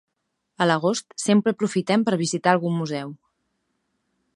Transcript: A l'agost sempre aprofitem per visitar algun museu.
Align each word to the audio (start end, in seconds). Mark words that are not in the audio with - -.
A 0.63 0.65
l'agost 0.69 1.13
sempre 1.25 1.53
aprofitem 1.57 2.07
per 2.09 2.19
visitar 2.25 2.55
algun 2.57 2.77
museu. 2.83 3.15